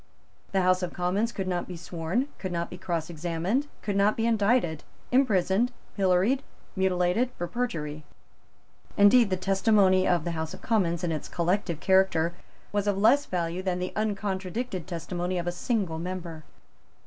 [0.51, 4.17] The House of Commons could not be sworn, could not be cross examined, could not
[4.17, 6.41] be indicted, imprisoned, pilloried,
[6.75, 8.03] mutilated, for perjury.
[8.97, 12.33] Indeed the testimony of the House of Commons in its collective character
[12.71, 16.45] was of less value than the uncontradicted testimony of a single member.